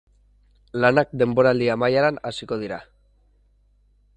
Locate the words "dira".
2.63-2.81